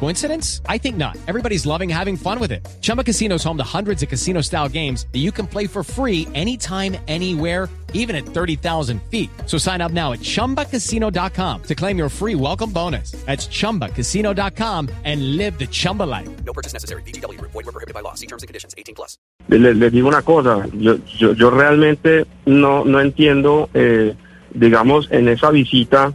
Coincidence? 0.00 0.60
I 0.68 0.76
think 0.78 0.96
not. 0.96 1.16
Everybody's 1.26 1.64
loving 1.64 1.88
having 1.88 2.16
fun 2.16 2.38
with 2.38 2.52
it. 2.52 2.66
Chumba 2.82 3.02
Casino 3.02 3.36
is 3.36 3.44
home 3.44 3.56
to 3.56 3.64
hundreds 3.64 4.02
of 4.02 4.10
casino 4.10 4.42
style 4.42 4.68
games 4.68 5.06
that 5.12 5.20
you 5.20 5.32
can 5.32 5.46
play 5.46 5.66
for 5.66 5.82
free 5.82 6.28
anytime, 6.34 6.96
anywhere, 7.08 7.70
even 7.94 8.14
at 8.14 8.26
30,000 8.26 9.00
feet. 9.10 9.30
So 9.46 9.56
sign 9.56 9.80
up 9.80 9.92
now 9.92 10.12
at 10.12 10.20
chumbacasino.com 10.20 11.62
to 11.62 11.74
claim 11.74 11.96
your 11.96 12.10
free 12.10 12.34
welcome 12.34 12.70
bonus. 12.70 13.12
That's 13.24 13.46
chumbacasino.com 13.48 14.90
and 15.04 15.36
live 15.38 15.58
the 15.58 15.66
Chumba 15.66 16.02
life. 16.02 16.28
No 16.44 16.52
purchase 16.52 16.74
necessary. 16.74 17.02
BGW. 17.02 17.40
Void 17.40 17.54
were 17.54 17.72
prohibited 17.72 17.94
by 17.94 18.00
law. 18.00 18.14
See 18.14 18.26
terms 18.26 18.42
and 18.42 18.48
conditions. 18.48 18.74
18 18.76 18.94
plus. 18.94 19.16
Les, 19.48 19.74
les 19.76 19.92
digo 19.92 20.08
una 20.08 20.22
cosa, 20.22 20.66
yo, 20.72 20.98
yo, 21.18 21.34
yo 21.34 21.50
realmente 21.50 22.26
no, 22.46 22.84
no 22.84 23.00
entiendo, 23.00 23.68
eh, 23.74 24.14
digamos, 24.54 25.08
en 25.10 25.28
esa 25.28 25.50
visita 25.50 26.14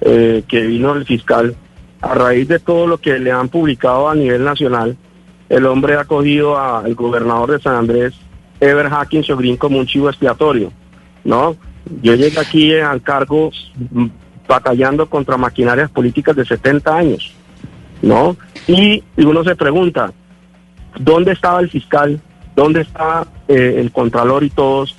eh, 0.00 0.42
que 0.48 0.62
vino 0.62 0.94
el 0.94 1.04
fiscal, 1.04 1.56
a 2.00 2.14
raíz 2.14 2.48
de 2.48 2.58
todo 2.58 2.86
lo 2.86 2.98
que 2.98 3.18
le 3.18 3.30
han 3.30 3.48
publicado 3.48 4.08
a 4.08 4.14
nivel 4.14 4.44
nacional, 4.44 4.96
el 5.48 5.66
hombre 5.66 5.96
ha 5.96 6.04
cogido 6.04 6.58
al 6.58 6.94
gobernador 6.94 7.52
de 7.52 7.60
San 7.60 7.74
Andrés, 7.74 8.14
Ever 8.60 8.88
Hacking 8.88 9.24
Green, 9.36 9.56
como 9.56 9.78
un 9.78 9.86
chivo 9.86 10.08
expiatorio, 10.08 10.72
¿no? 11.24 11.56
Yo 12.02 12.14
llegué 12.14 12.38
aquí 12.38 12.74
al 12.74 13.02
cargo 13.02 13.50
mm, 13.90 14.06
batallando 14.46 15.08
contra 15.08 15.36
maquinarias 15.36 15.90
políticas 15.90 16.36
de 16.36 16.44
70 16.44 16.96
años, 16.96 17.32
¿no? 18.02 18.36
Y, 18.66 19.02
uno 19.16 19.42
se 19.44 19.56
pregunta, 19.56 20.12
¿dónde 20.98 21.32
estaba 21.32 21.60
el 21.60 21.70
fiscal? 21.70 22.20
¿Dónde 22.54 22.82
estaba 22.82 23.26
eh, 23.48 23.76
el 23.78 23.90
contralor 23.92 24.44
y 24.44 24.50
todos 24.50 24.96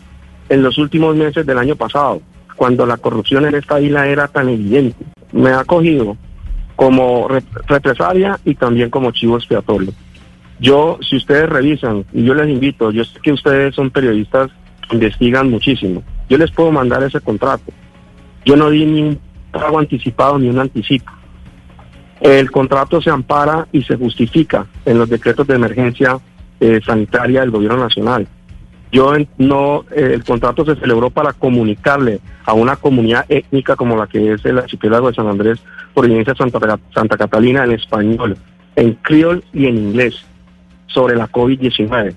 en 0.50 0.64
los 0.64 0.78
últimos 0.78 1.16
meses 1.16 1.46
del 1.46 1.58
año 1.58 1.76
pasado, 1.76 2.22
cuando 2.56 2.86
la 2.86 2.98
corrupción 2.98 3.46
en 3.46 3.56
esta 3.56 3.80
isla 3.80 4.08
era 4.08 4.28
tan 4.28 4.50
evidente? 4.50 5.06
Me 5.32 5.52
ha 5.52 5.64
cogido 5.64 6.18
como 6.82 7.28
re- 7.28 7.44
represalia 7.68 8.40
y 8.44 8.56
también 8.56 8.90
como 8.90 9.12
chivo 9.12 9.38
expiatorio. 9.38 9.94
Yo, 10.60 10.98
si 11.08 11.16
ustedes 11.18 11.48
revisan, 11.48 12.06
y 12.12 12.24
yo 12.24 12.34
les 12.34 12.50
invito, 12.50 12.90
yo 12.90 13.04
sé 13.04 13.20
que 13.22 13.32
ustedes 13.32 13.76
son 13.76 13.92
periodistas, 13.92 14.50
investigan 14.92 15.52
muchísimo, 15.52 16.02
yo 16.28 16.40
les 16.40 16.50
puedo 16.50 16.72
mandar 16.72 17.04
ese 17.04 17.22
contrato. 17.22 17.72
Yo 18.46 18.56
no 18.56 18.72
di 18.72 18.84
ni 18.88 19.02
un 19.04 19.20
pago 19.52 19.78
anticipado 19.78 20.40
ni 20.40 20.50
un 20.50 20.58
anticipo. 20.58 21.12
El 22.20 22.50
contrato 22.50 23.00
se 23.00 23.12
ampara 23.12 23.68
y 23.72 23.84
se 23.84 23.96
justifica 23.96 24.66
en 24.84 24.98
los 24.98 25.08
decretos 25.08 25.46
de 25.46 25.54
emergencia 25.54 26.18
eh, 26.60 26.82
sanitaria 26.84 27.42
del 27.42 27.52
gobierno 27.52 27.78
nacional. 27.78 28.28
Yo 28.92 29.14
no, 29.38 29.86
eh, 29.92 30.12
el 30.14 30.24
contrato 30.24 30.66
se 30.66 30.76
celebró 30.76 31.10
para 31.10 31.34
comunicarle 31.34 32.20
a 32.46 32.54
una 32.54 32.76
comunidad 32.76 33.26
étnica 33.30 33.76
como 33.76 33.96
la 33.96 34.08
que 34.08 34.34
es 34.34 34.44
el 34.46 34.58
archipiélago 34.58 35.08
de 35.08 35.16
San 35.16 35.28
Andrés, 35.28 35.60
provincia 35.94 36.34
de 36.34 36.38
Santa, 36.38 36.80
Santa 36.94 37.18
Catalina 37.18 37.64
en 37.64 37.72
español, 37.72 38.38
en 38.76 38.94
criol 38.96 39.44
y 39.54 39.68
en 39.68 39.78
inglés 39.78 40.26
sobre 40.88 41.16
la 41.16 41.30
COVID-19. 41.30 42.14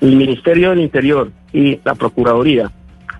El 0.00 0.16
Ministerio 0.16 0.70
del 0.70 0.80
Interior 0.80 1.30
y 1.52 1.78
la 1.84 1.94
Procuraduría 1.94 2.70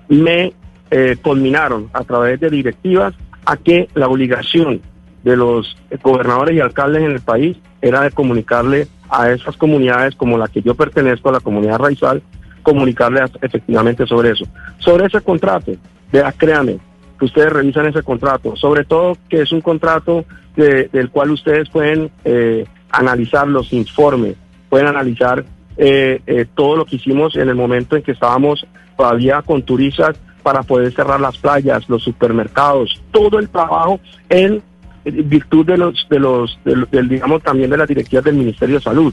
me 0.08 0.52
eh, 0.90 1.16
culminaron 1.22 1.88
a 1.92 2.02
través 2.02 2.40
de 2.40 2.50
directivas 2.50 3.14
a 3.46 3.56
que 3.56 3.88
la 3.94 4.08
obligación 4.08 4.80
de 5.22 5.36
los 5.36 5.76
gobernadores 6.02 6.56
y 6.56 6.60
alcaldes 6.60 7.02
en 7.02 7.12
el 7.12 7.20
país 7.20 7.56
era 7.80 8.02
de 8.02 8.10
comunicarle 8.10 8.88
a 9.08 9.30
esas 9.30 9.56
comunidades 9.56 10.14
como 10.14 10.38
la 10.38 10.48
que 10.48 10.62
yo 10.62 10.74
pertenezco, 10.74 11.28
a 11.28 11.32
la 11.32 11.40
comunidad 11.40 11.78
raizal, 11.78 12.22
comunicarle 12.64 13.20
a- 13.20 13.30
efectivamente 13.42 14.04
sobre 14.06 14.30
eso. 14.30 14.44
Sobre 14.78 15.06
ese 15.06 15.20
contrato, 15.20 15.70
vea, 16.10 16.32
créanme, 16.32 16.78
que 17.18 17.26
ustedes 17.26 17.52
revisan 17.52 17.86
ese 17.86 18.02
contrato, 18.02 18.56
sobre 18.56 18.84
todo 18.84 19.16
que 19.28 19.42
es 19.42 19.52
un 19.52 19.60
contrato 19.60 20.24
de- 20.56 20.88
del 20.92 21.10
cual 21.10 21.30
ustedes 21.30 21.68
pueden 21.68 22.10
eh, 22.24 22.64
analizar 22.90 23.46
los 23.46 23.72
informes, 23.72 24.34
pueden 24.68 24.88
analizar 24.88 25.44
eh, 25.76 26.20
eh, 26.26 26.46
todo 26.54 26.76
lo 26.76 26.84
que 26.84 26.96
hicimos 26.96 27.34
en 27.36 27.48
el 27.48 27.54
momento 27.56 27.96
en 27.96 28.02
que 28.02 28.12
estábamos 28.12 28.64
todavía 28.96 29.42
con 29.42 29.62
turistas 29.62 30.16
para 30.44 30.62
poder 30.62 30.92
cerrar 30.92 31.20
las 31.20 31.36
playas, 31.38 31.88
los 31.88 32.02
supermercados, 32.04 33.02
todo 33.10 33.38
el 33.40 33.48
trabajo 33.48 33.98
en 34.28 34.62
virtud 35.04 35.66
de 35.66 35.76
los, 35.78 36.06
de 36.08 36.18
los, 36.20 36.58
de 36.64 36.76
los- 36.76 36.90
del, 36.90 37.08
digamos 37.08 37.42
también 37.42 37.70
de 37.70 37.76
las 37.76 37.88
directivas 37.88 38.24
del 38.24 38.36
Ministerio 38.36 38.76
de 38.76 38.82
Salud. 38.82 39.12